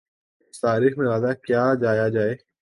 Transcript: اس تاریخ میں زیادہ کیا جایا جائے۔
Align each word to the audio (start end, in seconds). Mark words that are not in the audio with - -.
اس 0.49 0.61
تاریخ 0.61 0.97
میں 0.97 1.05
زیادہ 1.07 1.31
کیا 1.47 1.63
جایا 1.81 2.07
جائے۔ 2.09 2.35